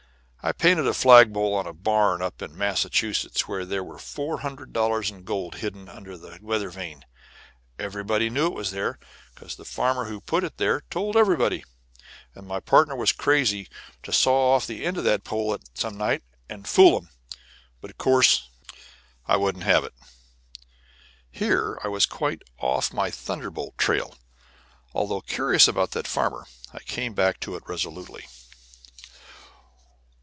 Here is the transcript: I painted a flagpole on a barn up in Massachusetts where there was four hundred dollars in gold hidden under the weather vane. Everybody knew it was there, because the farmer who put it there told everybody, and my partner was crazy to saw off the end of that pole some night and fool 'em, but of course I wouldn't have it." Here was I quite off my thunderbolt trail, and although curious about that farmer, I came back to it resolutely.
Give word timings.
I 0.43 0.53
painted 0.53 0.87
a 0.87 0.93
flagpole 0.95 1.53
on 1.53 1.67
a 1.67 1.73
barn 1.73 2.23
up 2.23 2.41
in 2.41 2.57
Massachusetts 2.57 3.47
where 3.47 3.63
there 3.63 3.83
was 3.83 4.01
four 4.01 4.39
hundred 4.39 4.73
dollars 4.73 5.11
in 5.11 5.23
gold 5.23 5.57
hidden 5.57 5.87
under 5.87 6.17
the 6.17 6.39
weather 6.41 6.71
vane. 6.71 7.05
Everybody 7.77 8.27
knew 8.31 8.47
it 8.47 8.53
was 8.55 8.71
there, 8.71 8.97
because 9.35 9.55
the 9.55 9.65
farmer 9.65 10.05
who 10.05 10.19
put 10.19 10.43
it 10.43 10.57
there 10.57 10.81
told 10.89 11.15
everybody, 11.15 11.63
and 12.33 12.47
my 12.47 12.59
partner 12.59 12.95
was 12.95 13.11
crazy 13.11 13.67
to 14.01 14.11
saw 14.11 14.55
off 14.55 14.65
the 14.65 14.83
end 14.83 14.97
of 14.97 15.03
that 15.03 15.23
pole 15.23 15.55
some 15.75 15.95
night 15.95 16.23
and 16.49 16.67
fool 16.67 16.97
'em, 16.97 17.09
but 17.79 17.91
of 17.91 17.99
course 17.99 18.49
I 19.27 19.37
wouldn't 19.37 19.65
have 19.65 19.83
it." 19.83 19.93
Here 21.29 21.77
was 21.85 22.07
I 22.09 22.15
quite 22.17 22.41
off 22.57 22.91
my 22.91 23.11
thunderbolt 23.11 23.77
trail, 23.77 24.09
and 24.13 24.17
although 24.95 25.21
curious 25.21 25.67
about 25.67 25.91
that 25.91 26.07
farmer, 26.07 26.47
I 26.73 26.79
came 26.79 27.13
back 27.13 27.39
to 27.41 27.55
it 27.57 27.63
resolutely. 27.67 28.25